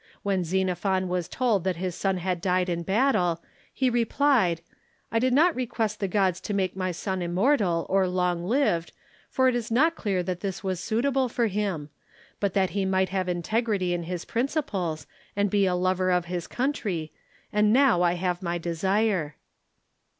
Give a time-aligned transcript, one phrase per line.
[0.23, 4.61] When Xenophon was told that his son had died in battle, he replied:"
[5.11, 8.93] I did not request the gods to make iny son immortal or long lived,
[9.29, 11.91] for it is not clear that this was suitable for him;
[12.39, 16.47] but that he might have integrity in his principles, and be a lover of his
[16.47, 17.11] country,
[17.53, 19.35] and now I have my desire."